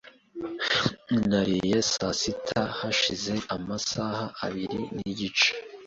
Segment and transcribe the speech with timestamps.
[1.29, 5.49] Nariye saa sita hashize amasaha abiri nigice.